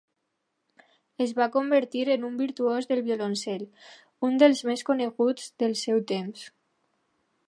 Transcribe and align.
Es 1.25 1.33
va 1.39 1.47
convertir 1.55 2.01
en 2.15 2.25
un 2.29 2.39
virtuós 2.39 2.89
del 2.93 3.03
violoncel, 3.09 3.67
un 4.29 4.41
dels 4.45 4.63
més 4.71 4.85
coneguts 4.91 5.49
del 5.65 5.77
seu 5.83 6.05
temps. 6.13 6.47